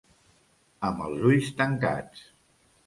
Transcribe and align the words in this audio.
Amb 0.89 1.05
els 1.09 1.21
ulls 1.33 1.53
tancats. 1.63 2.29